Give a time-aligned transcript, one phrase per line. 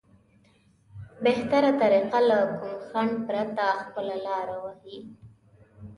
[1.23, 4.97] بهتره طريقه له کوم خنډ پرته خپله لاره ووهي.